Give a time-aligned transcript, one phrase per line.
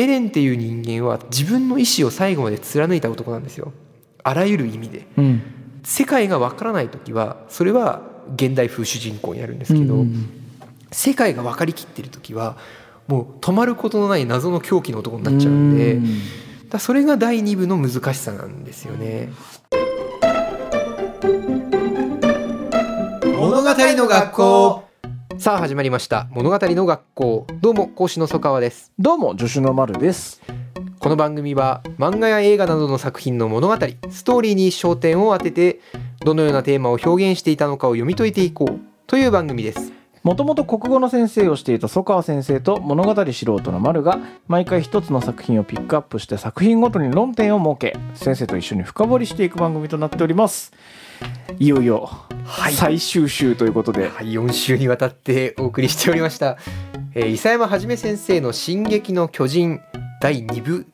[0.00, 3.74] エレンっていう人間は自分の意思を最後まで貫いた男なんですよ。
[4.22, 5.06] あらゆる意味で。
[5.18, 5.42] うん。
[5.82, 8.00] 世界がわからない時はそれは
[8.34, 10.30] 現代風主人公になるんですけど、うん。
[10.90, 12.56] 世界が分かりきってる時は
[13.08, 16.06] もう止まることのない謎の狂気の男になっちゃうんで、だか
[16.72, 19.28] らそれが第2部の難しさなんですよね。
[23.36, 24.89] 物語の学校
[25.40, 26.28] さあ始まりました。
[26.32, 27.46] 物語の学校。
[27.62, 28.92] どうも講師の曽川です。
[28.98, 30.42] どうも助手の丸です。
[30.98, 33.74] この番組は漫画や映画などの作品の物語
[34.10, 35.80] ストーリーに焦点を当てて
[36.26, 39.94] どのようなテーマを表現していたのかを読み解いていこうという番組です。
[40.22, 50.74] もともと国語の先生をしていた曽川先生と物語素人の丸が毎回一つの作品をピックアップして作品ごとに論点を設け先生と一緒に深掘りしていく番組となっております
[51.58, 52.10] いよいよ
[52.44, 52.72] はい。
[52.72, 56.56] 最終週ということで、はい、4週にわたってお送りしておりました、
[57.14, 59.80] えー、伊佐山はじめ先生の「進撃の巨人」
[60.20, 60.86] 第2部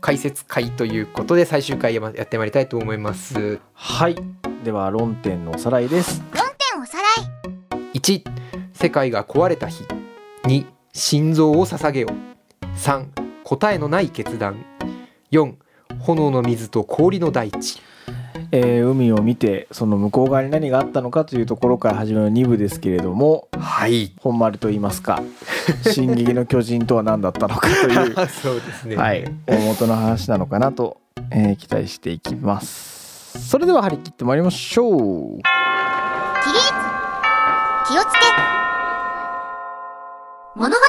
[0.00, 3.60] 解説会ということで最終回やってまいりたいと思います。
[3.74, 4.16] はい。
[4.64, 6.22] では論点のおさらいです。
[6.32, 7.98] 論点おさらい。
[7.98, 8.22] 1
[8.72, 9.84] 世界が壊れた日。
[10.44, 12.08] 2心臓を捧げよ
[12.76, 13.06] 3
[13.44, 14.64] 答えのない決断。
[15.32, 15.54] 4
[15.98, 17.80] 炎の水と氷の大地
[18.52, 24.12] えー海を見てその向こう側に何があったのかというところから始まる2部ですけれどもはい。
[24.20, 25.22] 本丸と言いますか
[25.92, 28.96] 「進撃の巨人」とは何だったのかという そうですね。
[28.96, 30.98] はい、大元の話なのかなと、
[31.30, 33.48] えー期待していきます。
[33.48, 34.90] それでは張り切ってまいりましょう。
[34.90, 35.42] 起
[36.52, 36.72] 立
[37.88, 38.20] 気をつけ。
[40.56, 40.80] 物語。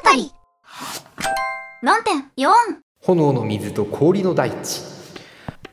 [1.83, 2.51] 論点4
[3.01, 4.81] 炎の水と氷の大地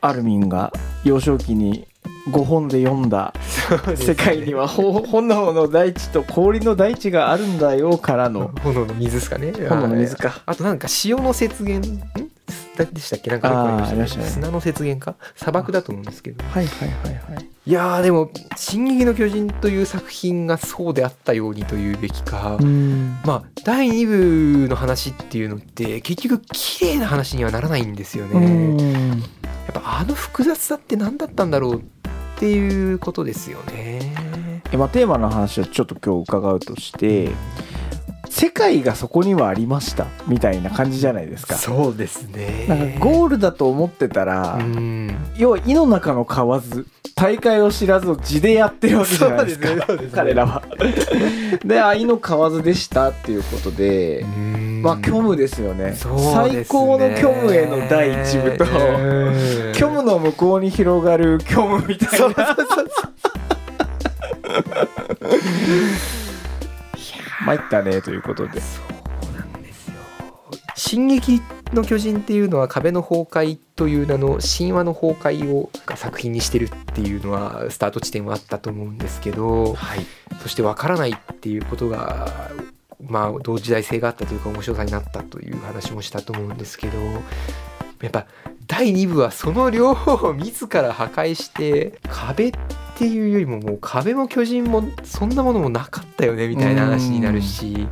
[0.01, 0.71] アルミンが
[1.03, 1.87] 幼少期に
[2.31, 3.33] 5本で読んだ
[3.95, 8.51] 世界にはほ炎の大地と氷の大地があるんだよからの。
[8.63, 9.51] 炎の水ですかね。
[9.51, 10.41] 炎の水か。
[10.45, 11.79] あとなんか潮の雪原？
[11.79, 11.81] ん？
[12.77, 13.29] 何でしたっけ？
[13.29, 14.25] なんかありましたね。
[14.25, 15.15] 砂の雪原か？
[15.35, 16.43] 砂漠だと思うんですけど。
[16.45, 17.45] はいはいはいはい。
[17.65, 23.19] いやーでも「進撃の巨人」という作品がそうであったようにというべきか、うん。
[23.23, 28.33] まあ第2部の話っていうのって結局綺麗な話にはならないんですよね。
[29.69, 31.81] やっぱあの複雑さって何だったんだろうっ
[32.39, 34.61] ていうことですよね。
[34.71, 37.29] えまあ、テーマの話はちょっと今日伺うとして
[38.27, 41.55] 世界がそこにはありましたみたいな感じじゃないですか。
[41.55, 42.65] そうですね。
[42.67, 46.85] なんかゴールだと思ってたら、うん要は井の中の蛙
[47.15, 50.63] 大会を知らずを地でやってるわけじゃないですかねね彼らは。
[51.63, 62.57] であ井の蛙でしたっていうことで、うんまあ虚無ですよねね最高の虚無への第一部と、うん虚無の向こうに広がる虚無みたいな。
[67.49, 68.61] 参ったねということで。
[68.61, 68.81] そ
[69.31, 69.95] うなんですよ。
[70.75, 71.41] 進撃
[71.73, 80.05] の巨人っていうのは壁の崩壊という名の神話の崩壊を作品にしてるっていうのはスタート地点はあったと思うんですけど、はい、
[80.41, 82.49] そしてわからないっていうことが
[83.01, 86.97] まあ同時代性があったというか面白さになったという話もしたと思うんですけど
[88.01, 88.25] やっぱ
[88.67, 92.51] 第2部はその両方を自ら破壊して壁
[92.99, 97.87] っていうよりももう壁も巨人もそんなものもなかったよねみたいな話になるし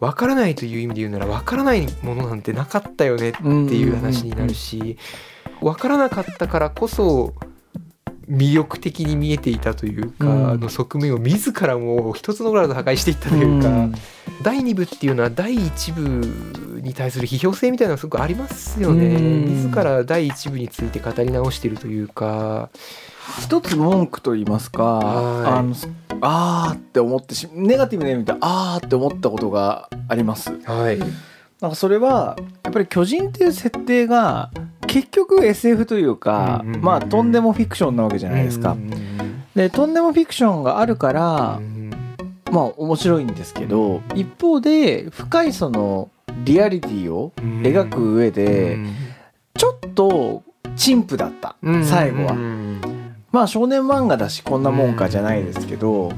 [0.00, 4.98] わからないという意味で言うならわからないものなんてなかったよねっていう話になるし
[5.60, 7.32] わからなかったからこそ
[8.28, 13.94] 魅力的に見えていたというか、の側面を自らもう一つのぐらいで破壊していったというか、うん。
[14.42, 19.66] 第2部っていうのは第1部に対する批評性みたいなのがすごくありますよね、うん。
[19.68, 22.70] 自ら第1部について語り直してるというか
[23.40, 25.52] 一つ文句と言いますか、はい。
[25.58, 25.74] あの
[26.20, 30.52] あーって思ってしネガティブな意味であーって思ったことがあります。
[30.64, 30.98] はい。
[31.60, 34.50] なんかそれはやっぱり巨人っていう設定が
[34.86, 38.72] 結局 SF というか、うんうんうんまあとんでもフィクションなわけじゃないですか。
[38.72, 38.90] うん
[39.54, 41.90] でとんでもフィクションがあるからう、ん
[42.50, 46.10] まあ面白いんですけど一方で深いその
[46.44, 48.76] リアリティを描く上で
[49.56, 50.42] ちょっと
[50.74, 52.32] 陳腐だったうん最後は。
[52.32, 52.36] う。
[52.36, 52.80] ん
[53.34, 56.12] まあ少年漫画だしこんなもんかじゃないですけど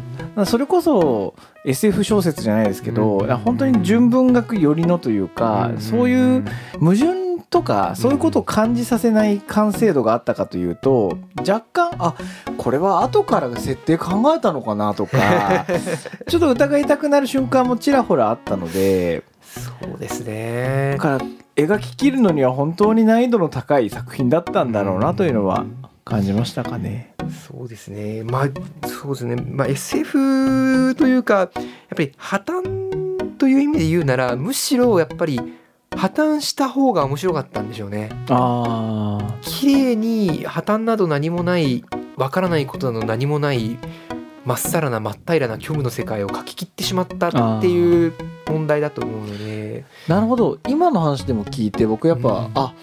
[0.45, 1.35] それこそ
[1.65, 3.37] SF 小説じゃないですけどうん。
[3.39, 5.81] 本当に純文学寄りのというかうん。
[5.81, 6.45] そういう
[6.79, 12.17] 矛盾とかそういうことを感じさせない完成度があったかというと若干あ
[12.59, 15.65] これは後から設定考えたのかなとか
[16.29, 20.97] ちょっと疑いたくなる瞬間もちらほらあったのでそうですね。
[20.99, 21.21] だから
[21.57, 25.65] 描ききるのには本当に難易度の高い作品だったんだろうなというのは
[26.07, 27.15] 感じましたかね。
[27.49, 28.23] そうですね。
[28.23, 29.35] まあそうですね。
[29.35, 35.41] まあ SF というかやっぱり破綻という意味で言うならむしろやっぱり
[35.97, 38.11] 破綻した方が面白かったんでしょうね。
[38.31, 41.85] あ綺麗に破綻など何もない
[42.17, 43.77] わからないことなど何もない
[44.45, 48.13] まっさらな真っ平らな虚無の世界を書き切ってしまったっていう
[48.47, 49.85] 問題だと思うので。
[50.07, 50.59] あなるほど。
[50.69, 52.51] 今の話でも聞いて僕やっぱ、うん。
[52.55, 52.75] あ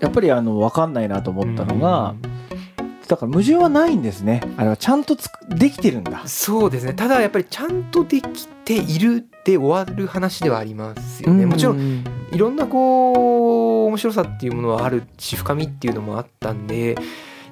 [0.00, 2.16] やっぱりあの分かんないなと思ったのが、
[3.08, 4.40] だから矛盾はないんですね。
[4.56, 6.26] あれはちゃんとつくできてるんだ。
[6.26, 6.94] そうですね。
[6.94, 16.96] ただやっぱりちゃんとできているで終わる話ではありますよね、もちろんんいろんなこう面白さっていうものはあるし深みっていうのもあったんで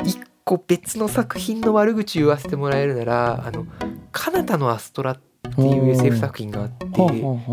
[0.05, 3.67] 一個別の作品の悪口言わせてもらえるなら「あの
[4.11, 5.21] 彼方のアストラ」っ
[5.55, 6.87] ていう SF 作品があって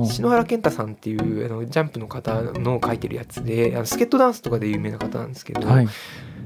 [0.06, 5.88] 篠原健太さんっていうあのジャンプの方の書いてるやつであのスケットダンスとかで有名な方なんですけど、はい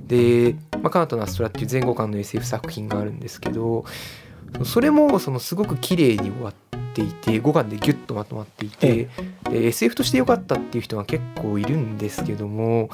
[0.07, 3.85] で「まあ、カナタのアストラ」っていう前後巻の SF 作品があるんですけど
[4.63, 6.53] それもそのすごく綺麗に終わっ
[6.93, 9.09] ていて5巻でギュッとまとまっていて、
[9.49, 12.91] で SF として良かったっていう人が結構いるんですけども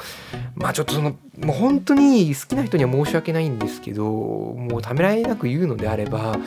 [0.56, 6.38] まあちょっとそのもう本当に好きな人には申し訳ないんですけどもうためらいなく言うのであれば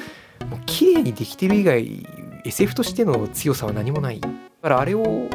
[0.49, 2.07] もう綺麗にできてる以外
[2.47, 4.21] SF としての強さは何もない。
[4.21, 4.29] だ
[4.63, 5.29] からあれを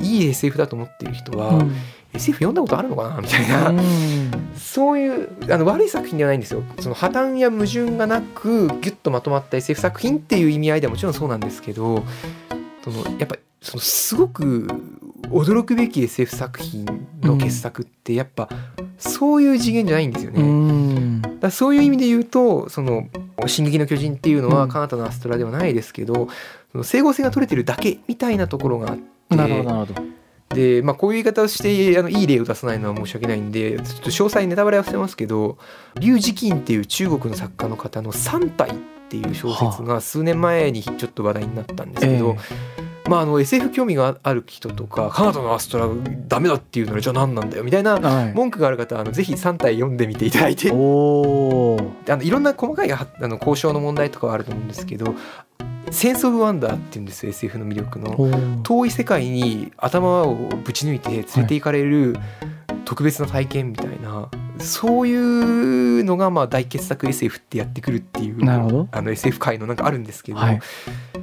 [0.00, 1.72] いい SF だと思ってる人は、うん。
[2.14, 3.20] SF 読んだことあるのかな？
[3.22, 3.72] みたいな、
[4.56, 6.62] そういうあの悪い作品ではないんですよ。
[6.80, 12.04] その破綻や矛盾がなくギュッとまとまった SF 作品っていう意味合いではもちろんそうなんですけど
[12.84, 14.66] そのやっぱそのすごく
[15.28, 16.84] 驚くべき SF 作品
[17.22, 18.48] の傑作ってやっぱ
[18.98, 20.42] そういう次元じゃないんですよね。
[20.42, 21.22] うん。
[21.40, 23.08] だそういう意味で言うとその
[23.46, 26.28] 「進撃の巨人」っていうのは、うんカナタのアストラではないですけど
[26.72, 30.02] その整合性が取れてるだけみたいなところがあってなるほどなるほど
[30.54, 35.58] で、まあ、こういう言い方をしてあのいい例を出さないのは申し訳ないんでちょっと詳細ネタバレは伏せますけど
[35.98, 38.74] 劉慈欣っていう中国の作家の方の「三体」っ
[39.08, 42.36] ていう小説が数年前にちょっと話題になったんですけど、
[43.08, 45.88] まあ、あの SF 興味がある人とか「カナダのアストラ
[46.28, 48.32] ダメだっていうのはじゃあ何なんだよ」みたいなはい。
[48.32, 50.70] 文句がある方はあのぜひ3体読んでみていただいて。
[50.72, 52.12] おー。
[52.12, 55.14] あのいろんな細かいはあの交渉の問題とかはあると思うんですけど
[55.92, 58.16] 「センス・オブ・ワンダー」っていうんですよ SF の魅力の。
[58.62, 60.34] 遠い世界に頭を
[60.64, 62.16] ぶち抜いて連れて行かれる
[62.84, 64.28] 特別な体験みたいな、
[64.62, 68.88] そういうのがまあ大傑作 SF ってやってくるっていうなるほど。
[68.90, 70.54] あの SF 界のなんかあるんですけど、はい。
[70.56, 70.58] い、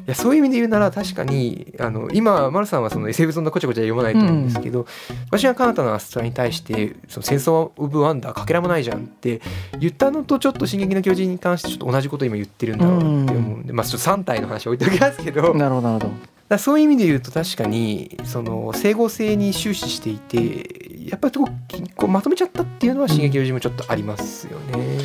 [0.06, 4.86] やそういう意味で言うなら確かにあの今丸さんはその SF そんなこちゃこちゃ読まないと思うんですけど、
[5.32, 9.42] 私がカナタのアストラに対して「その戦争オブ・ワンダーかけらもないじゃん」って
[9.80, 15.54] 言ったのとちょっと「進撃の巨人」に関してちょっと同じこと今言ってるんだろうなって思うんで、まあちょっと3体の話置いておきますけど。
[15.54, 24.98] なるほどなるほどだそういう意味で言うと確かにその整合性に終始していてやっぱりこうこうまとめちゃったっていうのは進撃の字もちょっとありますよね。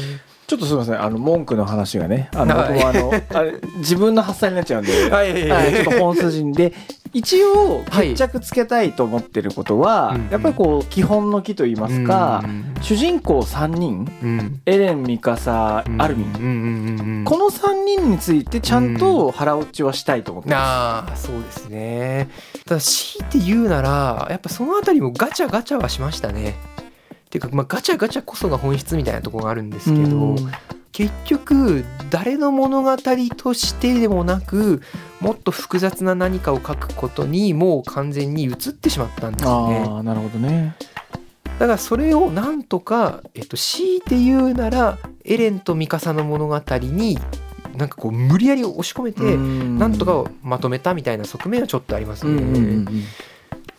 [0.55, 2.75] ちょっとすみませんあの文句の話がねあのはい。
[2.75, 6.73] 僕もあの あれ自分の発散になっちゃうんで、はいはいはい、ちょっと本筋で。
[7.13, 8.09] 一応はい。
[8.11, 10.29] 決着つけたいと思ってることは、うん。
[10.33, 12.43] やっぱりこう基本の木といいますか、
[12.83, 14.61] 主人公3人うん。
[14.67, 16.03] エレンミカサうん。
[16.03, 16.25] アルミ。
[16.25, 17.25] ン、うんうんうんうん。
[17.25, 22.29] この3人についてちゃんと腹落ちはしたいと思ってまああそうですね。
[22.67, 26.57] ただ強いて言うならやっぱそのあたりもガチャガチャはしましたね
[27.35, 30.37] っていうか、まあ、ガチャガチャこそが本質みたいなところがあるんですすけど、
[30.93, 32.97] 結局誰の物語
[33.37, 34.83] としてでもなく
[35.21, 39.85] もっと複雑な何かを書くことにもう完全に移ってしまったんですよね。
[39.85, 40.77] ああなるほどね。
[41.59, 47.19] だからそれをなんとか、えっと、強いて言うならエレンとミカサの物語に
[47.77, 52.33] なんかこう無理やり押し込めて、ななんとかをまとめたみたいな側面はちょっとありますね。
[52.33, 52.87] うんうんうんうん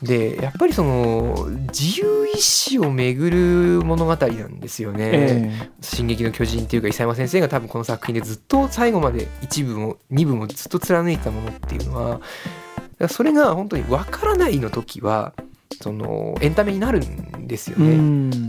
[0.01, 5.09] でやっぱりその自由意志をめぐる物語なんですよね。
[5.13, 15.33] え進撃の巨人っていうか伊佐山先生が多分この作品でずっと最後まで一部も二部もずっと貫いてたものっていうのはそれが本当に分からないの時は
[15.81, 18.47] そのエンタメになるんですよね。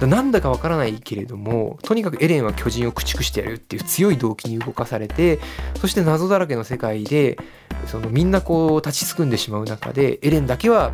[0.00, 5.38] なんだか分からないけれどもとにかくエレンは巨人を駆逐してやるっていう強い動機に動かされて
[5.80, 7.38] そして謎だらけの世界で
[7.86, 10.92] そのみんなこう立ちすくんでしまう中でエレンだけはっ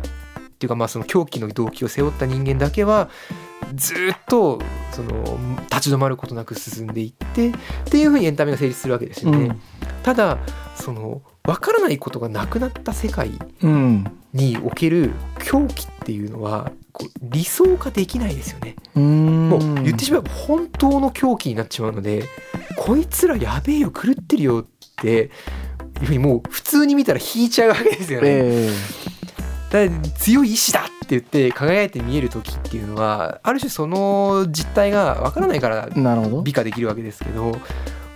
[0.63, 3.09] ていうかまあその狂気の動機を背負った人間だけは
[3.75, 3.97] ずっ
[4.27, 4.59] と
[4.91, 5.23] その
[5.69, 7.53] 立ち止まることなく進んでいってっ
[7.85, 9.57] ていうふうにエンタメが成立するわけですよね。
[10.03, 10.37] ただ
[10.75, 13.31] その分からないことがなくなった世界
[13.61, 18.75] うんにおける狂気っていうのはこう理想化できないですよね。
[18.95, 22.23] うんもう言ってしまえば本当の狂気になってしまうので
[22.77, 25.31] こいつらやべえよ狂ってるよって
[26.01, 28.29] いうふうにもう普通に見たら引いちゃうわけですよね。
[28.29, 28.69] え
[29.73, 35.89] だ強い意志だって言って輝いて見える時っていうのはある種その実態がわからないから
[36.43, 37.59] 美化できるわけですけど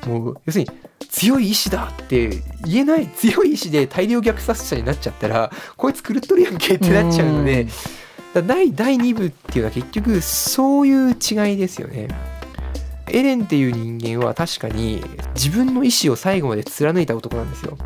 [0.06, 0.72] もう要するに
[1.10, 2.30] 強い意志だって
[2.64, 7.68] 言えない強い意志で大量虐殺者になっちゃったらこいつ狂っとるやんけってなっちゃうので、
[8.34, 12.08] だ第第2部っていうのは結局そういう違いですよね。
[13.10, 15.02] エレンっていう人間は確かに
[15.36, 17.78] 自分の意志を最後まで貫いた男なんですよ。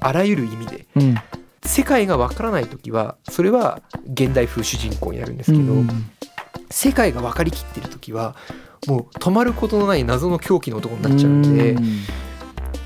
[0.00, 0.86] あらゆる意味で。
[0.96, 1.14] うん
[1.62, 6.10] 世界がわからない時はそれは現代風主人公になるんですけど、うん
[6.70, 8.36] 世界が分かりきってる時は
[8.86, 11.86] もう止まることのない謎の狂気の男になっちゃうので、だから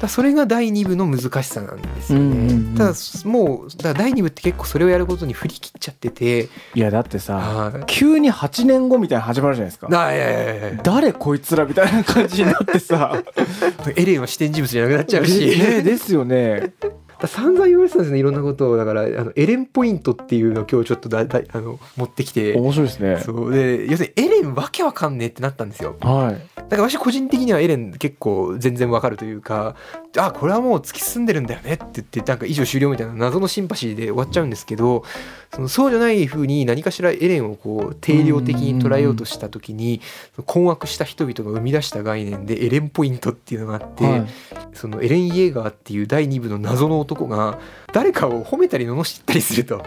[0.09, 2.25] それが第2部の難しさなんですよね。
[2.25, 2.75] うんうんうん。
[2.75, 2.95] ただ
[3.25, 6.49] もうだ第2部って結構それをやることに振り切っちゃってて。
[6.75, 7.85] いやだってさはい。
[7.87, 9.89] 急に8年後みたいなの始まるじゃないですか。
[9.91, 13.23] あいやいやいや誰こいつらみたいな感じになってさ。
[13.97, 16.73] エレンは視点人物じゃなくなっちゃうし、ねですよね
[17.21, 18.77] だ散々言われてたんですねいろんなことを。
[18.77, 22.55] だからあのエレンポイントっていうのを今日ちょっとだだあの持ってきて。
[22.55, 23.21] 面白いですね。
[23.21, 23.53] そう。
[23.53, 25.97] で要するにエレンわけわかんねえってなったんですよ。
[26.01, 26.61] はい。
[26.63, 29.77] だから私個人的にはエレン結構全然わかるというか
[30.17, 35.05] あこれはもう突き進んでるんだよねって言ってなんか以上終了みたいな謎のシンパシーで終わっちゃうんですけど
[35.53, 40.01] そのそうじゃない風に何かしらエレンをこう定量的に捉えようとした時に
[40.47, 44.27] 困惑した人々が生み出した概念でエレンポイントっていうのがあって、はい
[44.73, 47.59] そのエレン・イェーガーっていう第2部の謎の男が
[47.93, 49.85] 誰かを褒めたり罵ったりすると。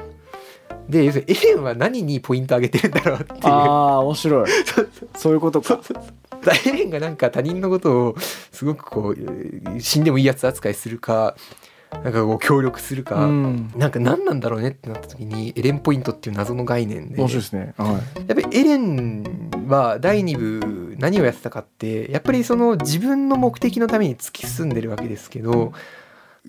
[0.88, 3.40] で要するにエレンは何にポイント上げてるんだろうっていう。
[3.44, 4.48] ああ面白い
[5.18, 5.82] そういうことか
[6.54, 8.16] エレンがなんか他人のことを
[8.52, 11.36] すごくこうえー死んでもいいやつ扱いするか
[11.92, 13.72] なんかこう協力するか、うん。
[13.76, 17.74] なんか何なんだろうねってなった時にエレンポイントっていう謎の概念で面白いですね。
[17.78, 19.24] はやっぱりエレン
[19.68, 25.74] は第2部何をやってたかってやっぱりその自分の目的のために突き進んでるわけですけど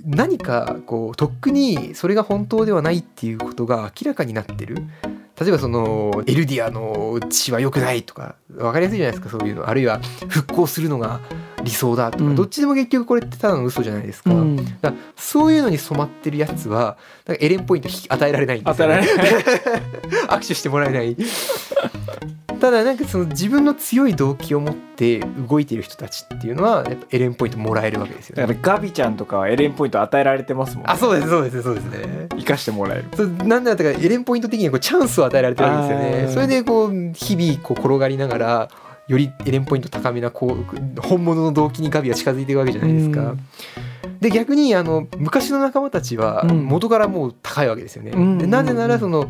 [0.04, 4.78] 何かこうとっくにそれが本当ではないっていうことが明らかになってる
[5.40, 9.68] 例えばそのエルディアの血は良くないとか分かりやすいじゃないですかそういうの。
[9.68, 11.20] あるいは復興するのが
[11.62, 12.34] 理想だとか、うん。
[12.34, 14.56] どっちでも結局これってただの嘘じゃないですか,、うん。
[14.56, 19.02] だからそういうのに染まってるやつはなんかエレンポイント与えられないんですよ、ね、
[20.28, 21.16] 握手してもらえない。
[22.60, 28.42] ただなんかその自分の強い動機を持って動いている人たちっていうのはやっぱエレンポイントもらえるわけですよね。
[28.42, 30.92] だからガビちゃんとかはエレンポイント与えられてますもんね。
[30.92, 33.04] あそうですそうですそうですね生かしてもらえる。
[33.14, 36.32] そうなんだったかエレンポイント的にはこうチャンスを与えられてるわけですよね。
[36.32, 38.70] それでこう日々こう転がりながら
[39.08, 43.20] よりエレンポイント高めなこう本物の動機にガビは近づいていくわけじゃないですか。
[43.20, 44.18] うん。
[44.20, 46.66] で逆にあの昔の仲間たちはうん。
[46.66, 48.12] 元からもう高いわけですよね。
[48.14, 48.38] うん。
[48.38, 49.28] でなぜならその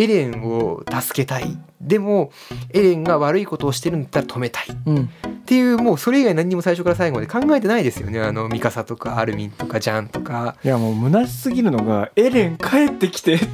[0.00, 1.58] エレンを助けたい。
[1.78, 2.32] でも
[2.70, 4.64] エレンが悪いことをしてるんだったら止めたい。
[4.86, 5.04] うん。
[5.04, 5.08] っ
[5.44, 8.18] ていうもうそれ以外何にも最初から最後まで考えてないですよね。
[8.20, 10.56] あのミカサとかアルミンとかジャンとか。
[10.64, 13.46] いやもう虚しすぎるのがエレン帰ってきてって。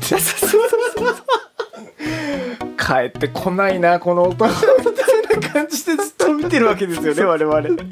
[2.79, 7.83] 帰ってこないなこの男みたいな感じでずっと見てるわけですよね我々。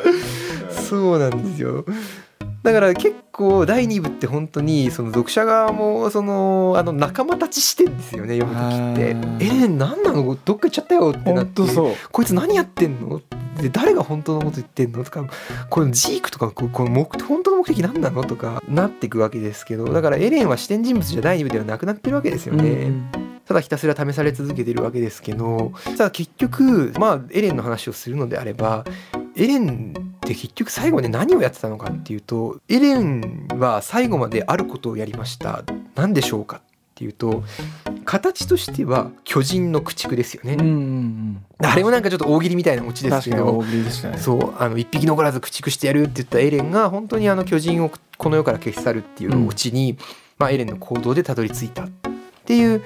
[0.88, 1.84] そうなんですよ
[2.62, 9.14] だから結構第2部って本当にその読者側もそのあの仲間たち視点ですよね読む時って。
[9.14, 10.36] あー「エレン何なの？
[10.44, 11.62] どっか行っちゃったよ」ってな本って
[12.10, 13.22] こいつ何やってんの？
[13.60, 15.04] で誰が本当のこと言ってんの？
[15.04, 15.24] とか
[15.70, 18.24] このジークとかこの目本当の目的何なの？
[18.24, 22.92] とかなっていくわけですけどだからエレンは視点人物じゃ第2部ではなくなってるわけですよね。
[23.46, 28.84] ただひたすら試され続けてるわけですけどただ結局まあエレンの話をするのであれば
[29.36, 29.94] エレン
[30.28, 35.64] って結局最後まで何をやってたのかっていうとエレンは最後まであることをやりました。
[35.94, 36.60] 何でしょうかっ
[36.94, 37.42] ていうと
[38.04, 41.66] 形としては巨人の駆逐ですよね、うんうんうん。
[41.66, 44.18] あれもなんかちょっと大喜利みたいなオチですけどね。
[44.18, 49.96] そうあの一匹残らず駆逐してやるって言ったエレンが本当にあの巨人をこの世から消し去るっていうオチに、
[50.38, 51.88] まあ、エレンの行動でたどり着いたっ
[52.44, 52.82] ていう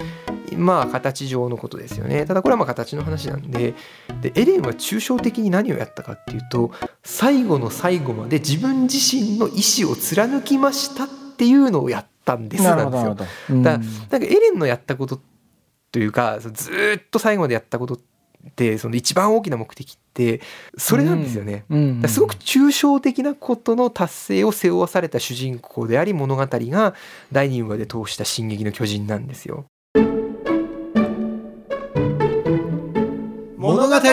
[0.57, 3.75] まあ形上のことですよねただこれはまあ形の話なんで
[4.21, 13.29] でエレンは抽象的に何をやったかっていうと最後の最後まで自分自身の意思を貫きましたっていうのをやったんですななんですよるほどなる。
[13.49, 15.21] ほどだうんなんかエレンのやったこと
[15.91, 17.99] というかずーっと最後までやったことっ
[18.55, 20.41] てその一番大きな目的って
[20.77, 21.65] それなんですよね。
[21.71, 26.95] うんうすごく抽象的なことの達成を背負わされた主人公であり物語が
[27.31, 29.67] 第2話で通した「進撃の巨人」なんですよ。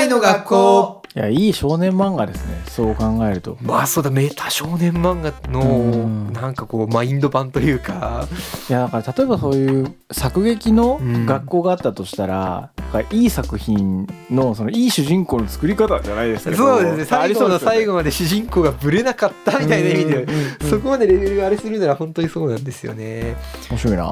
[0.07, 0.95] の学校。
[1.15, 2.61] いやいい少年漫画ですね。
[2.67, 3.57] そう考えると。
[3.61, 5.63] まあそうだメタ少年漫画うの
[6.05, 6.33] ん。
[6.33, 8.27] なんかこうマインド版というか。
[8.69, 11.25] いやだから例えばそういう作劇のうん。
[11.25, 17.03] 学校があったとしたら、なんかいい作品のそのいい主人公の作り方じゃないですけどそうですね。
[17.03, 17.75] あ最後のりそうですよね。
[17.77, 20.29] 最後まで主人公がブレなかったみたいな意味でうん。
[20.29, 20.35] うん。
[20.61, 23.35] うんそこまでレベルがあれするなら本当にそうなんですよね。
[23.71, 24.05] 面白いな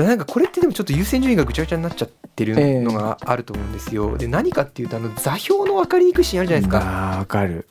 [0.00, 4.16] だなんかこれってでもちょっと優先順位がぐちゃぐちゃになっちゃってるのがあると思うんですよ。
[4.16, 7.16] で何かっていうとあの座標の分かりにくいシーンあるじゃないですか。
[7.18, 7.66] わかる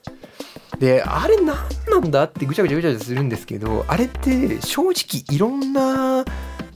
[0.79, 1.57] であれ何
[1.89, 6.23] なんだってぐちゃぐちゃぐちゃぐちゃするんですけどあれって正直いろんな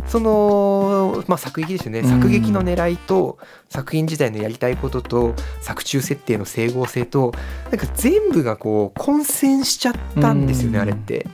[0.08, 3.38] その、まあ、作劇ですよねうん作劇の狙いと
[3.70, 7.34] 作品自体のやりたいことと作中設定の整合性と
[7.72, 11.28] なんか全部がこう混戦しちゃったんですよね、うんあれって。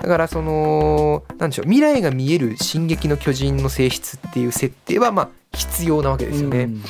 [0.00, 6.64] だからそのなんでしょう未来が見える「進撃の巨人」の性質っていう設定はまあ必要なわけですよね。
[6.64, 6.82] うん。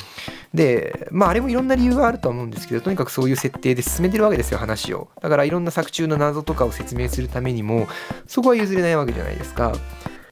[0.53, 5.09] でまああれもいろんな理由があるとは思うんですけどとにかくそういう設定で進めてるわけですよ話を。
[5.21, 7.87] だからいろんな作中の謎とかを説明するためにも
[8.27, 9.73] そこは譲れないわけじゃないですか。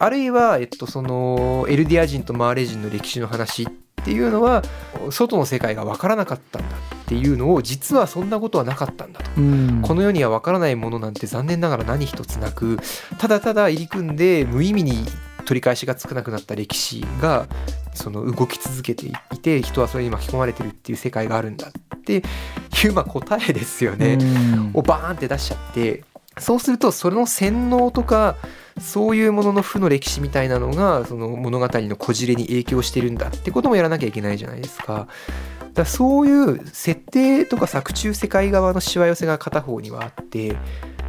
[0.02, 3.68] あるいは、えっと、そのエルディア人とマーレ人の歴史の話
[4.00, 4.64] っていうのは
[5.12, 9.32] 外の世界が分からなかったんだっていうのを実はそんなことはなかったんだと。
[9.38, 9.82] うん。
[9.82, 12.78] この世には分からないものなんて残念ながら何一つなく。
[13.18, 15.06] ただただ入り組んで無意味に
[15.46, 17.48] 取り返しがつかなくなった歴史が
[17.94, 22.22] その動き続けていて人はそれに巻き込まれてるっていう世界があるんだって
[22.84, 24.18] いうまあ答えですよね。
[24.20, 24.72] うん。
[24.76, 26.04] をバーンって出しちゃって
[26.38, 28.36] そうするとその洗脳とか
[28.80, 35.08] そういうものの負の歴史みたいなのがその物語のこじれに影響してるんだってこともやらなきゃいけないじゃないですか。
[35.74, 40.58] だそういう設定とか作中世界側のしわ寄せが片方にはあって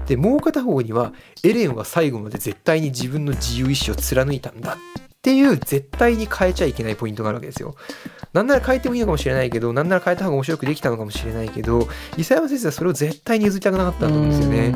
[0.07, 1.13] でもう片方には
[1.43, 4.77] エレンは最後まで絶対に自分の自由意志を貫いたんだっ
[5.23, 7.75] ていう絶対に変えちゃいけないポイントがあるわけですよ。
[8.33, 14.75] なんなら変えてもいいのかもしれないけどなんなら変えた方が面白くできたのかもしれないけど伊佐山先生はそれを絶対に譲りたくなかったんですよね。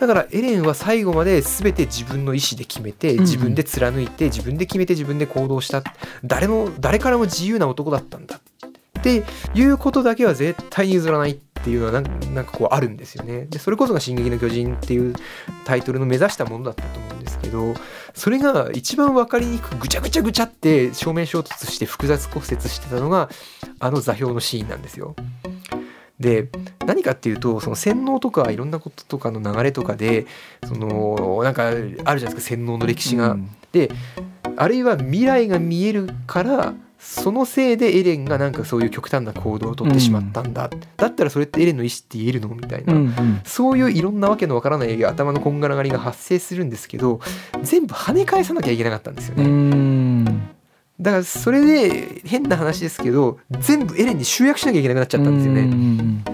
[0.00, 5.82] だからエレンは最後まで全て自分の意思で決めてうん自分で貫いて自分で決めて自分で行動した
[6.24, 9.22] 誰も誰からも自由な男だったんだって
[9.54, 12.04] いうことだけは絶対に譲らないっていうのはなん
[12.44, 13.46] かこうあるんですよね。
[13.48, 15.14] でそれこそが「進撃の巨人」っていう
[15.64, 17.74] タイトルの目指したものだったと思うんですけど
[18.16, 23.28] それが一番分かりにくくぐちゃぐちゃぐちゃって正面衝突して複雑骨折してたのが
[23.78, 25.14] あの座標のシーンなんですよ。
[26.18, 26.48] で
[26.86, 30.26] 何かっていうとその洗脳とかいろんなこととかの流れとかで
[30.66, 33.36] そのなんかあるじゃないですか洗脳の歴史が。
[33.72, 33.90] で
[34.56, 47.20] あるいは未来が見えるからそのせいでエレンがなんかそういう極端な行動をとってしまったんだ、だったらそれってエレンの意思って言えるのみたいな、うんうんそういういろんなわけのわからない頭のこんがらがりが発生するんですけど
[47.62, 49.46] 全部跳ね返さなきゃいけなかったんですようね。
[49.46, 50.24] ん。
[51.00, 55.60] だからそれで変な話ですけど全部エレンに集約しなきゃいけなくなっちゃったんですよね。
[55.60, 56.24] うん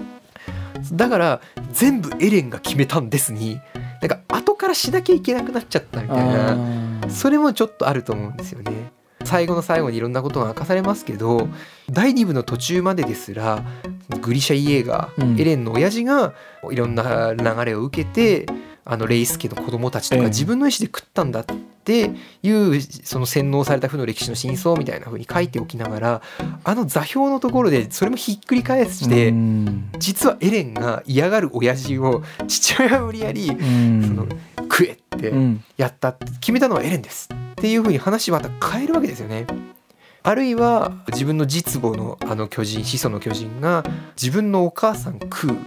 [0.91, 3.59] だから全部エレンが決めたんですに
[4.01, 7.09] なんか後からしなきゃいけなくなっちゃったみたいな。
[7.09, 8.91] それもちょっとあると思うんですよね。
[9.23, 11.47] 最後の最後にいろんなことが明かされますけど
[11.89, 13.63] 第2部の途中までですら
[14.21, 15.39] グリシャ・イエーガー、うん。
[15.39, 16.33] エレンの親父が
[16.71, 18.45] いろんな流れを受けて
[18.85, 20.21] あのレイス家の子供たちとええ。
[20.21, 26.21] か自分の意思で食ったんだっていうその洗脳された負の歴史の真相みたいな風に書いておきながら
[26.63, 29.89] あの座標のところでそれもひっくり返して、うん。
[29.99, 34.03] 実はエレンが嫌がる親父を父親が無理やりうん。
[34.07, 39.45] その食えってうんやったって決めたのはエレンですっていう風に話また変えるわけですよね。
[40.25, 43.83] あるいは自分の実母のあの巨人始祖の巨人が
[44.21, 45.57] 自分のお母さん食う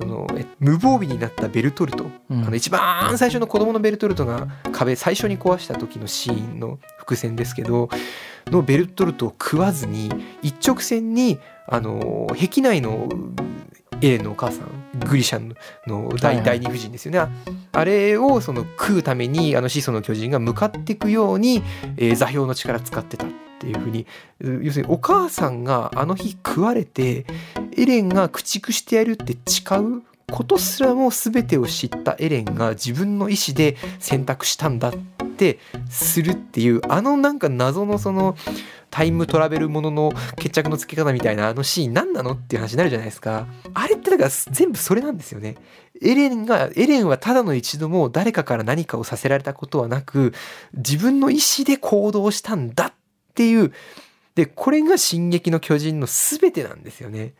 [0.00, 7.88] そのえ無防備になったベルトルト、うんあの一番最初の子供のベルトルトが壁最初に壊した時のシーンの伏線ですけど
[8.46, 10.10] のベルトルトを食わずに
[10.42, 13.08] 一直線にあの壁内の
[14.06, 15.54] エレンのお母さんグリシャン
[15.86, 16.60] の第,、はいはい。
[16.60, 17.26] 第二夫人ですよね。
[17.72, 21.62] あれをその食うためにあの始祖の巨人が向かっていくように、
[21.96, 24.06] えー座標の力使ってたっていうふうに
[24.40, 27.24] う要するにお母さんがあの日食われて
[27.76, 34.92] エレンが駆逐してやるって誓うことすらも全てを知ったエレンが自分の意思で選択したんだっ
[35.36, 38.36] てするっていうあのなんか謎のその
[38.94, 43.48] タイムトラベルものの決着のつけ方みたいなあのシーン何なのっていう話になるじゃないですか。
[43.74, 45.56] あれってだから全部それなんですよね。
[46.00, 50.32] エレンがエレンはただの一度も誰かから何かをさせられたことはなく
[50.74, 52.92] 自分の意思で行動したんだっ
[53.34, 53.72] ていう。
[54.36, 57.34] でこれが「進撃の巨人」の全てなんですよね。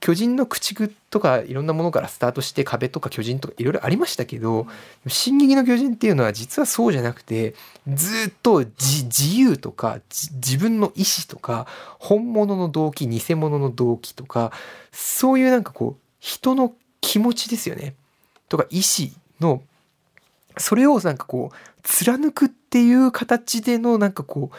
[0.00, 4.66] 巨人の駆逐とかいろんなものからスタートして壁とか巨人とかいろいろありましたけど
[5.06, 7.54] 「進撃の巨人」っていうのは実はそうじゃなくて
[7.86, 11.66] ずっと自自由とかじ自分の意思とか
[11.98, 14.52] 本物の動機偽物の動機とか
[14.90, 17.94] そういうなんかこう人の気持ちですよね。
[18.48, 19.10] とか意思
[19.40, 19.62] の
[20.56, 24.56] それをなんかこう貫くっていう形でのなんかこう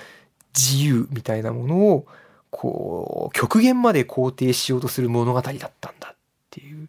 [0.55, 2.05] 自由みたいなものを
[2.51, 6.15] こう極限まで肯定しようとする物語だったんだっ
[6.51, 6.87] ていう。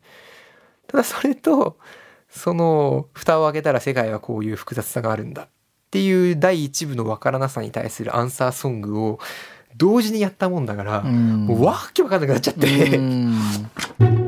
[0.88, 1.78] ただそれと
[2.28, 5.48] その蓋を開けたら世界はこういう複雑さがあるんだっ
[5.90, 9.18] ていう第一部のわからなさに対するアンサーソングを
[9.76, 11.46] 同時にやったもんだから、うん。
[11.46, 13.34] もうわけわかんなくなっちゃって、うん。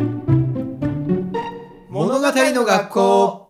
[2.44, 3.43] りの学校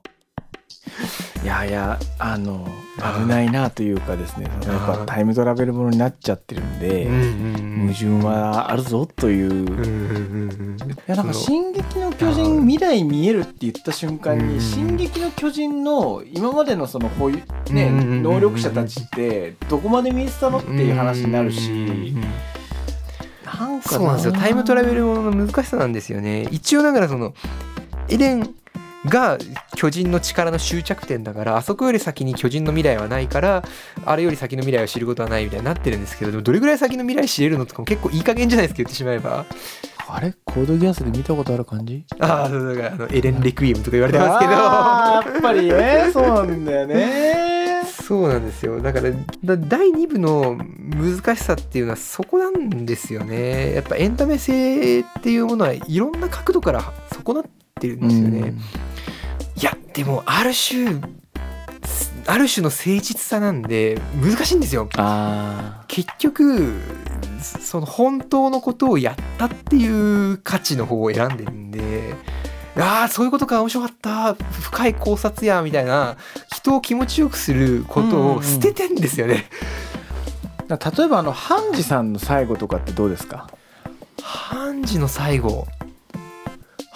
[1.44, 2.66] いやいやあの
[3.20, 7.06] 危ないなというかですねやっぱタイムトラベルものになっちゃってるんで、
[7.82, 14.54] 矛盾はあるぞという、いうんやなんか「その進撃の巨人」未来見えるって言った瞬間うん。
[14.54, 22.14] に「進撃の巨人」の今までのその保有、ね能力者たちってどこまで見えてたのっていう話になるし
[23.84, 24.32] かそうなんですよ。
[24.32, 26.48] タイムトラベルものの難しさなんですよね。
[26.50, 27.34] 一応だからその
[28.08, 28.54] エレン
[29.06, 29.38] が
[29.76, 33.62] 巨人の力の終着点だからあそこより先に巨人の未来はないから
[34.04, 39.44] あれより先の未来を知ることはないみたいになってるんですけどでもどれぐらい先の未来知れるのとかも結構いい加減じゃないですか言ってしまえば。
[40.06, 40.34] あれ？
[40.44, 42.04] コードギアスで見たことある感じ？
[42.20, 44.52] ああそうだからあのエレン・レクイエムとか言われてますけど。
[44.52, 46.10] やっぱりね。
[46.12, 47.82] そうなんだよね。
[47.84, 48.80] そうなんですよ。
[48.80, 49.10] だから
[49.44, 53.74] だ第2部の難しさっていうのはそこなんですよね。
[53.74, 56.92] やっぱエンタメ性っていうものはいろんな角度から
[57.24, 57.44] 損なっ
[57.80, 58.54] てるんですよね、
[59.56, 61.00] いやでもある種
[62.26, 64.88] ある種の誠実さなんで難しいんですよ。
[64.96, 66.80] あ結局
[67.40, 72.14] その本当のことをやったっていう価値の方を選んでるんで
[72.76, 76.16] ああそういうことか面白かった深い考察やみたいな
[76.52, 79.44] 人を気持ちよくすることを捨ててんですよね。
[80.66, 83.48] ー例えばあのハンジさんの最後とかってどうですか？
[84.22, 85.66] ハンジの最後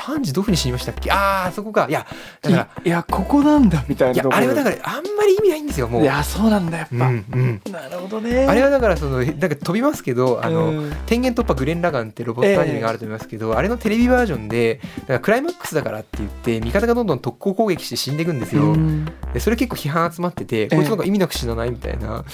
[0.08, 1.10] ハンジどういうふうに死にましたっけ？
[1.12, 1.86] ああそこか。
[1.88, 2.06] いや
[2.42, 4.36] だからいいやここなんだみたいいやなところ。
[4.36, 6.02] あれはだからあんまり意味ないんですよもう。
[6.02, 7.72] いやそうなんだやっぱ、うんうん。
[7.72, 8.46] なるほどね。
[8.46, 10.92] あれはだからそのなんか飛びますけどあの、うん。
[11.06, 19.06] 天元突破グレン・ラガンってロボットアニメがあると思いますけど、あれのテレビバージョンでだからクライマックスだからって言って味方がどんどん特攻攻撃して死んでいくんですよ、うん。
[19.32, 22.24] でそれ結構批判集まってて、えこいつなんか意味なく死なないみたいな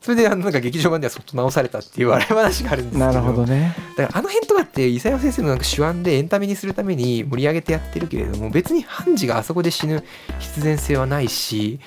[0.00, 3.06] それであのなんか劇場版ではそっと直されたっていう笑い話があるんですけど。
[3.06, 3.74] なるほどね。
[3.96, 10.04] だからあの辺とかって伊佐山先生のなんか手腕でエンタメにするために盛り上げてやってるけれども別にハンジがあそこで死ぬ
[10.38, 11.80] 必然性はないし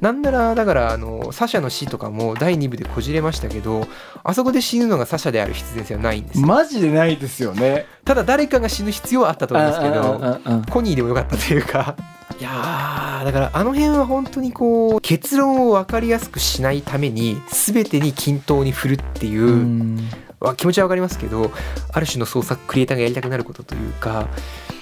[0.00, 3.86] なんならだからあのサシャの死とかも第2部でこじれましたけど
[4.24, 6.46] あそこで死ぬのがサシャである必然性はないんですよ。
[6.46, 7.86] マジでないですよね。
[8.04, 11.96] ただ誰かが死ぬ必要はあったと思うんですけどコニーでもよかったというか
[12.40, 19.96] いやーだからあの辺は本当にこう結論を分かりやすくしないために全てに均等に振るっていう、
[20.40, 21.52] う気持ちは分かりますけど
[21.92, 24.28] ある種の創作クリエイターがやりたくなることというか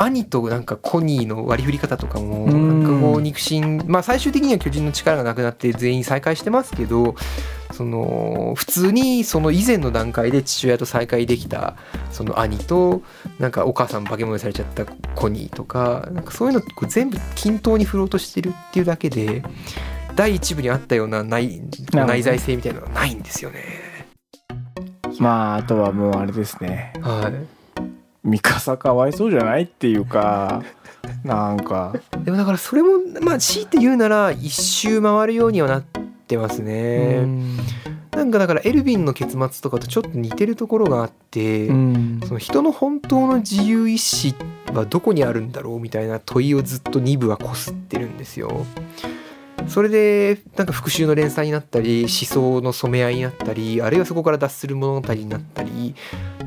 [0.03, 2.83] 兄となんかコニーの割り振り方とかもうん。
[2.83, 7.15] なんかこう肉親まあ最終的には巨人の力がなくなって全員再会してますけど
[7.73, 11.77] その普通にその以前の段階で父親と再会できた
[12.11, 13.03] その兄と
[13.39, 19.43] なんかお母さん化け物にされちゃったコニーとかなんかそういうのこう全部均等に振ろうとしてるっていうだけで
[20.17, 21.61] 第一部にあったような内
[21.93, 23.65] ど内在性みたいなのがないんですよね。
[25.19, 26.93] まああとはもうあれですね。
[27.01, 27.60] はい
[28.23, 30.63] ミカサかわいそうじゃないっていうか
[31.25, 31.95] なんか。
[32.25, 32.91] でもだからそれも
[33.23, 37.57] まあ強いて言うなら一周回るようにはなってますね、うん。
[38.13, 42.21] なんかだからエルヴィンの結末とかとちょっと似てるところがあって、うん。
[42.27, 44.35] その人の本当の自由意志
[44.75, 48.67] はどこにあるんだろうみたいな問いをずっと2部はこすってるんですよ。
[49.69, 55.95] それでなんか復讐の連載になったり思想の染め合いになったりあるいはそこから脱する物語になったり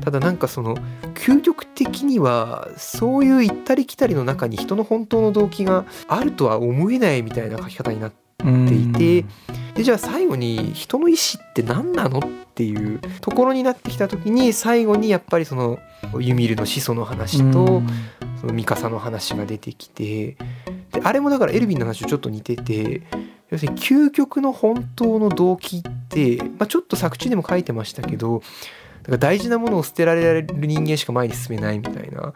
[0.02, 0.76] ただなんかその
[1.14, 9.24] 究極的にはそういう行ったり来たりの中に人の本当の動機があるとは思えないみたいな書き方になってていて
[9.74, 12.22] でじゃあ最後に人の意思って何なのっ
[12.54, 15.78] ていうところになってきた時に最後にやっぱりその
[16.20, 17.82] ユミルの始祖の話と
[18.40, 20.36] そのミカサの話が出てきて
[20.92, 23.02] であれもだからエルヴィンの話とちょっと似てて
[23.50, 28.42] 要するに究極の本当の動機って、まあ、ちょっと作中でも書いてましたけど
[29.02, 32.34] だから大事なものを捨てられる人間しか前に進めないみたいな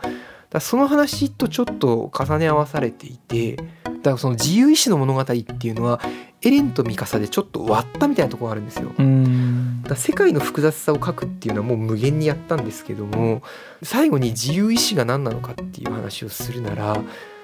[0.50, 5.34] だその話とちょっと重ね合わされていてだからその自由意志の物語って
[5.68, 6.00] いうのは
[6.40, 8.92] エレンとミカサでちょっと割ったみたいなところがあるんですよ。
[8.96, 13.42] うんだ世界の複雑さを書くっていうのはもう無限にやったんですけども
[13.82, 16.96] 最後に自由意志が何なのかっていう話をするなら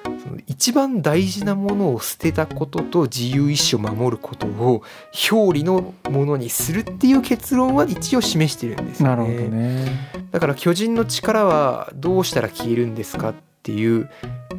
[0.05, 4.83] その一番大事なものを捨てたことと自由意志を守ることを
[5.31, 9.17] 表裏のものにするっていう結論は一応示してるんですよね。
[9.17, 14.11] なるほどねだから巨人の力はどうしたら消えるんですかっていう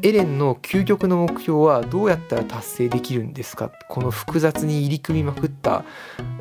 [0.01, 5.83] エレンの究極の目標はどうやったら達成できるんですかこの複雑に入り組みまくった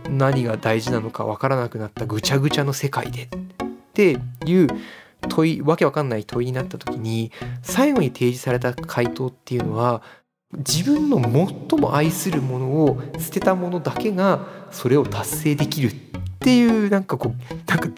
[0.09, 3.29] 何が大事なのかわからなくなったぐちゃぐちゃの世界でっ
[3.93, 4.69] ていう
[5.29, 7.33] 問いわけわかんない問いになった時に
[7.63, 10.03] 最後に提示された回答っていうのは
[10.57, 15.95] 自分の最も愛するものを捨てたものだけがそれを達成できるっ
[16.41, 17.89] ていうなんかこうなんか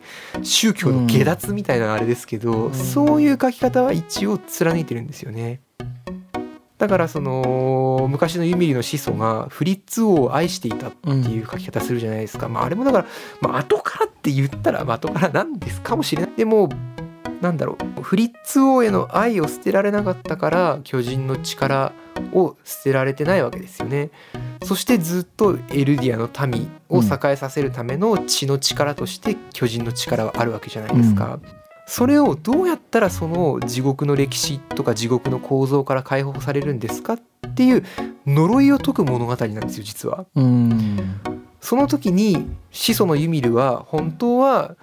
[0.42, 2.74] 宗教の下脱みたいなあれですけど、ん。
[2.74, 5.60] そういう書き方は一応貫いてるんですよね。
[6.78, 13.06] だからその昔のユミリの始祖がフリッツ王を愛していたっていう書き方するじゃないですか、まああれもだから、
[13.40, 16.32] まあ後からって言ったらまあ後からなんですかもしれない。
[16.36, 16.68] でも
[17.40, 21.92] なんだろうフリッツ王への愛を捨てられなかったから巨人の力
[22.32, 24.10] を捨てられてないわけですよね。
[24.64, 31.38] そしてずっとエルディアの民を栄えさせるための血の力として巨人の力はあるわけじゃないですか、
[31.86, 37.20] それをどうやったらその地獄の歴史とか地獄の構造から解放されるんですかっ
[37.54, 37.84] ていう
[38.26, 40.26] 呪いを解く物語なんですよ実は。
[40.34, 41.20] うん。
[41.60, 44.76] その時に始祖のユミルは本当は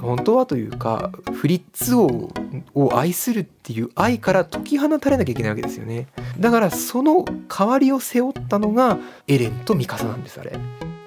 [0.00, 2.30] 本当はというかフリッツ王
[2.74, 6.08] を愛するっていう愛から解き放たれなきゃいけないわけですよね。
[6.38, 10.52] だからその代わりを背負ったのがエレンとミカサなんですあれ。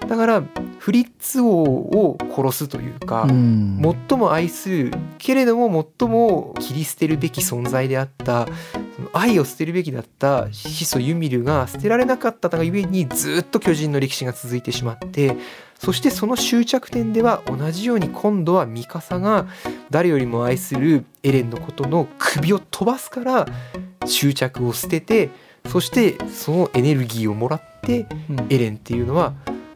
[0.07, 0.43] だから
[0.79, 3.81] フリッツ王を殺すというか、うん。
[4.07, 8.47] 最も愛するけれども最も切り捨てるべき存在であった
[9.13, 15.35] 愛を捨てるべきだった始祖ユミルが捨てられなかったがゆえにずっと巨人の歴史が続いてしまって
[15.79, 19.47] そしてその終着点では同じように今度はミカサが
[19.89, 23.47] 誰よりも愛するエレンのことの首を飛ばすから
[24.05, 25.29] 執着を捨てて
[25.67, 28.47] そしてそのエネルギーをもらってうん。
[28.49, 29.33] エレンっていうのは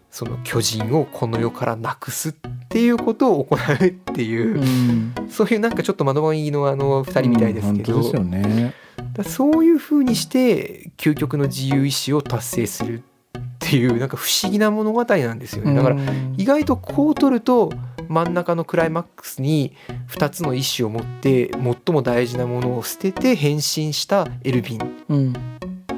[0.10, 2.34] その巨人をこの世からなくすっ
[2.70, 5.30] ていうことを行うっていう、うん。
[5.30, 8.74] そういうなんかちょっと窓マギのあの2人みたいですけど、うんね。
[9.14, 13.04] だそういう風にして究極の自由意志を達成する
[13.38, 15.76] っていうなんか不思議な物語なんですよね。
[15.76, 17.72] だからうん意外とこう取ると
[18.08, 19.74] 真ん中のクライマックスに
[20.10, 25.04] 2つの意志を持って最も大事なものを捨てて変身したエルヴィン。
[25.10, 25.34] うん。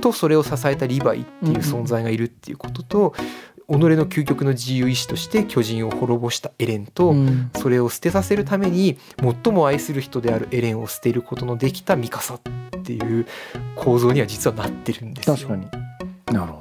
[0.02, 3.14] とそれを支えたリヴァイっていう存在がいるっていうことと、
[3.70, 7.52] 己の究極の自由意志として巨人を滅ぼしたエレンと、うん。
[7.56, 12.40] それを捨てさせるために最も愛する人であるエレンを捨てることのできたミカサっ
[12.84, 13.26] ていう
[13.76, 15.36] 構造には実はなってるんですよ。
[15.36, 15.68] 確かに。
[16.34, 16.61] なるほど。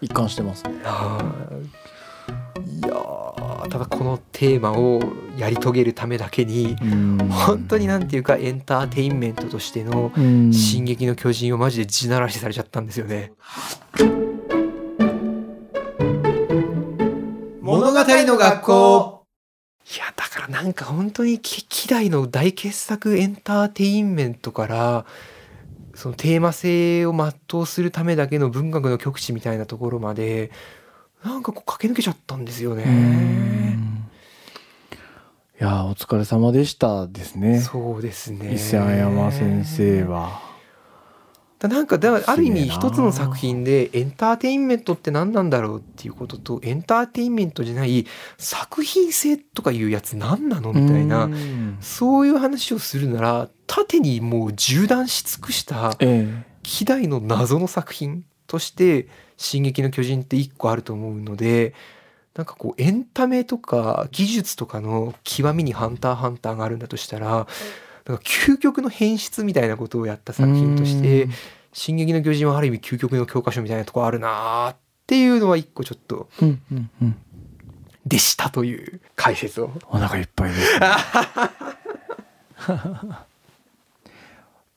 [0.00, 0.64] 一貫してます。
[0.64, 1.20] ねは
[1.62, 2.78] い。
[2.78, 5.00] いやーただこのテーマを
[5.36, 6.76] やり遂げるためだけに
[7.30, 13.32] 本当になんていうかエンターテインメントとしてのに「進撃の巨人」をマジで地ならしされちゃったんですよね。
[17.60, 19.20] 物語の学校。
[19.94, 25.04] いやだからなんか本当に歴代の大傑作エンターテインメントから
[26.00, 30.50] そのテーマ性を全うするためだけの文学の極致みたいなところまで
[31.22, 33.76] なんかこう駆け抜けちゃったんですよね。
[35.60, 38.54] いやーお疲れ様でしたですねそうですね。
[38.54, 40.40] 伊勢山先生は
[41.60, 48.06] だなんかだある意味一つの作品でエンターテインメントって何なんだろうっていうこととエンターテインメントじゃない
[48.38, 51.76] 作品性とかいうやつ何なのみたいなうん。
[51.82, 56.44] そういう話をするなら縦にもう縦断し尽くしたえ。
[56.62, 61.74] 希代の謎の作品として「進撃の巨人」って一個あると思うので
[62.34, 67.46] なんかこうエンタメとか技術とかの極みに「ハンターハンター」があるんだとしたら
[68.06, 71.32] なんか究極の変質みたいなことをやったえ作品としてうん
[71.72, 77.16] 「進撃の巨人」はある意味究極の教科書みたいなとこあるなーっていうのは一個ちょっとうんうんうん。
[78.06, 79.70] でしたという解説を。
[79.88, 80.80] お腹いっぱいです、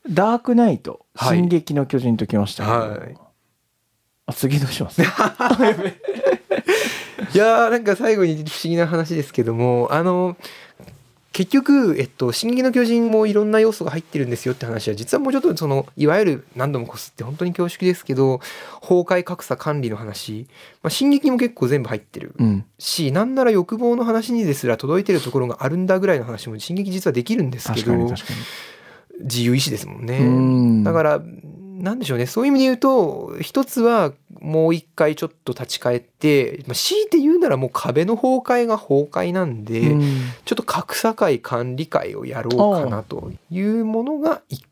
[0.08, 1.38] ダークナイト、はい。
[1.38, 3.16] 進撃の巨人ときましたけど、はい。
[4.26, 5.00] あ次どうします？
[5.04, 5.04] い
[7.36, 10.36] やーなんか最後に不思議な話ですけどもあの
[11.34, 18.38] 結局、えっと「進撃の巨人」もいろんな要素が入ってるんですよって話は実はもうちょっとそのいわゆる何度もこすって本当に恐縮ですけど
[18.80, 20.46] 崩壊格差管理の話、
[20.80, 22.34] まあ、進撃も結構全部入ってる。
[22.38, 22.64] うん。
[22.78, 27.92] しなんなら欲望の話にですら届いてるところがあるんだぐらいの話も進撃実はできるんですけど
[29.20, 30.20] 自由意志ですもんね。
[30.20, 30.84] ん。
[30.84, 31.22] だから
[31.82, 32.26] なんでしょうね。
[32.26, 40.02] そういう意味で言うと一つはもう一回ちょっと立ち返ってまあ強いて言うならもう壁の崩壊が崩壊なんで、うん。
[40.44, 44.68] ちょっと格差会管理会をやろうかなというものが一個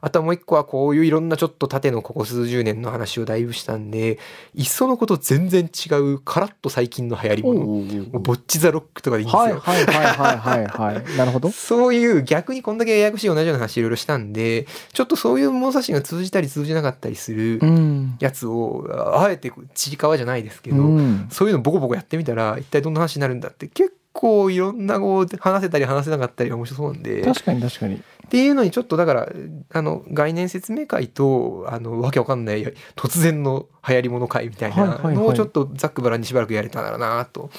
[0.00, 4.18] あとはもう一個はこういういろんなちょっと縦のここ数十年の話をだいぶしたんで
[4.54, 7.60] いっそのこと全然違うカラッと最近の流行りもの。
[7.60, 7.80] も
[8.14, 9.40] うボッチ・ザ・ロックとかでいいんですよ。
[9.40, 11.04] はいはいはいはいはいはい。
[11.16, 11.50] なるほど。
[11.50, 18.16] そういう逆にこんだけややこしい同じような話いろいろしたんでちょっとそういう物差しが通じたり通じなかったりするうん。
[18.20, 21.28] やつをああえてちいかわじゃないですけど、うん。
[21.30, 27.20] そういうのボコボコやってみたら一体どんな話になるんだって結構いろんなこう話せたり話せなかったり面白そうなんで。
[27.20, 28.02] っ確かに確かに。
[28.28, 29.28] ていうのにちょっとだから
[29.72, 37.50] あの概念説明会とあのわけわかんない突然の流行り物会みたいなのをちょっとざっくばらんにしばらくやれたらなと。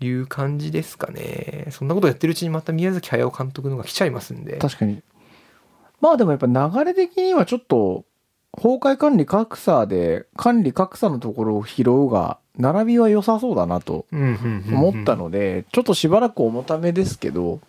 [0.00, 1.68] いう感じですかね。
[1.70, 4.58] そんなことやってるうちにまた宮崎駿監督のが来ちゃいますんで。
[4.58, 5.02] 確かに。
[6.00, 8.04] まあでもやっぱ流れ的にはちょっと
[8.56, 17.60] 崩壊管理格差で管理格差のところを拾うが並びは良さそうだなと思ったので、ちょっとしばらく重ためですけど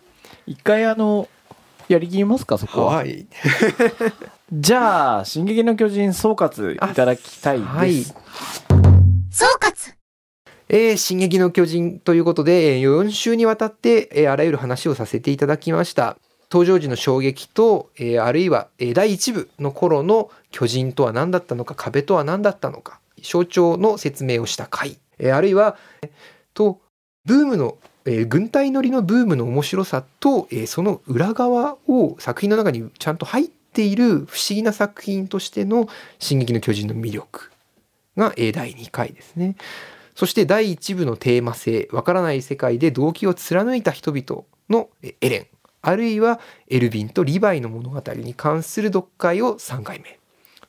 [0.46, 1.28] 一回あの
[1.88, 3.26] やりきりますかそこは、はい。
[4.52, 7.94] じゃあ「進撃の巨人」総括いただきたいです、はい。
[9.30, 9.94] 総括。
[10.68, 16.16] えー進撃の巨人ということで、えー4週にわたって、えーあらゆる話をさせていただきました。
[16.50, 25.76] 登場時の衝撃と、えーあるいは、第1部の頃の巨人とは何だったのか、壁とは何だったのか、象徴の説明をした回、えーあるいは、
[26.54, 26.80] と、
[27.24, 35.88] ブームの、え軍隊乗りのブームの面白さと、えその裏側を作品の中にちゃんと入っている不思議な作品としての
[36.20, 37.50] 「進撃の巨人」の魅力
[38.16, 39.56] が、え第2回ですね。
[40.14, 45.46] そして第1部のテーマ性、わからない世界で動機を貫いた人々のエレン、
[45.86, 50.18] あるいはエルヴィンとリヴァイの物語に関する読解を3回目。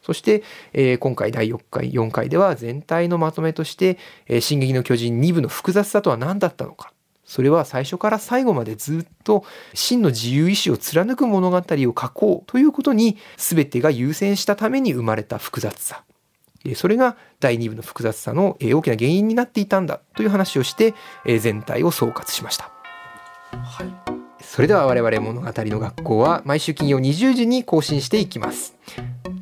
[0.03, 6.93] そして、えー今回第4回、4回では全体のまとめとして、えー進撃の巨人2部の複雑さとは何だったのか。
[7.25, 16.03] それは最初から最後までずっと真の自由意志を貫く物語を書こうということに全てが優先したために生まれた複雑さ。
[16.75, 20.93] それが第2部の複雑さの大きな原因になっていたんだという話をして
[21.39, 22.71] 全体を総括しました。
[24.49, 28.75] それでは我々物語の学校は毎週金曜20時に更新していきます。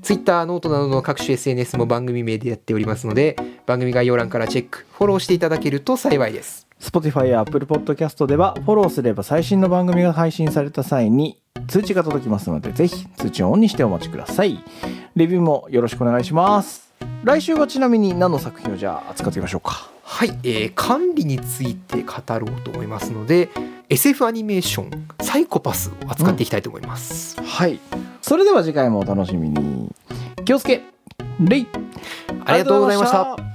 [0.01, 6.67] Twitter、 note などの各種 SNS も番組名でやっておりますので番組概要欄からチェック、フォローしていただけると幸いです。
[6.81, 14.59] Spotify や Apple Podcast ではフォローすれば最新の番組が配信された際に通知が届きますのでぜひ通知をオンにしてお待ちください
[15.15, 16.84] レビューもよろしくお願いします
[17.25, 19.89] 来週はちなみに何の作品をじゃあ扱ってみましょうか。
[20.03, 23.49] はい、えー管理について語ろうと思いますので
[23.89, 27.41] SF アニメーション「サイコパス」を扱っていきたいと思います。
[27.41, 27.79] はい。
[28.21, 29.91] それでは次回もお楽しみに。
[30.45, 30.83] 気をつけ。
[31.39, 31.67] レイ。
[32.45, 33.54] ありがとうございました